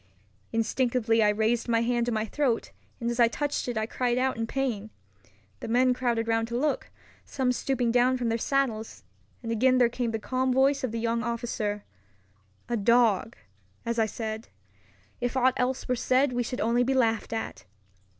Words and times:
Instinctively 0.51 1.21
I 1.21 1.29
raised 1.29 1.67
my 1.69 1.81
hand 1.81 2.07
to 2.07 2.11
my 2.11 2.25
throat, 2.25 2.71
and 2.99 3.11
as 3.11 3.19
I 3.19 3.27
touched 3.27 3.67
it 3.67 3.77
I 3.77 3.85
cried 3.85 4.17
out 4.17 4.35
in 4.35 4.47
pain. 4.47 4.89
The 5.59 5.67
men 5.67 5.93
crowded 5.93 6.27
round 6.27 6.47
to 6.47 6.57
look, 6.57 6.89
some 7.23 7.51
stooping 7.51 7.91
down 7.91 8.17
from 8.17 8.29
their 8.29 8.39
saddles; 8.39 9.03
and 9.43 9.51
again 9.51 9.77
there 9.77 9.89
came 9.89 10.09
the 10.09 10.17
calm 10.17 10.51
voice 10.51 10.83
of 10.83 10.91
the 10.91 10.99
young 10.99 11.21
officer, 11.21 11.83
"A 12.67 12.77
dog, 12.77 13.35
as 13.85 13.99
I 13.99 14.07
said. 14.07 14.47
If 15.19 15.37
aught 15.37 15.53
else 15.57 15.87
were 15.87 15.95
said 15.95 16.33
we 16.33 16.41
should 16.41 16.61
only 16.61 16.81
be 16.83 16.95
laughed 16.95 17.31
at." 17.31 17.65